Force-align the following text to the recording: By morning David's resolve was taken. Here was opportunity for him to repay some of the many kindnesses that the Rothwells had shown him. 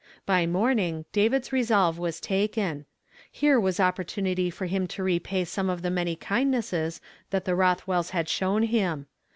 By 0.25 0.47
morning 0.47 1.05
David's 1.11 1.53
resolve 1.53 1.99
was 1.99 2.19
taken. 2.19 2.85
Here 3.31 3.59
was 3.59 3.79
opportunity 3.79 4.49
for 4.49 4.65
him 4.65 4.87
to 4.87 5.03
repay 5.03 5.45
some 5.45 5.69
of 5.69 5.83
the 5.83 5.91
many 5.91 6.15
kindnesses 6.15 7.01
that 7.29 7.45
the 7.45 7.53
Rothwells 7.55 8.09
had 8.09 8.27
shown 8.27 8.63
him. 8.63 9.05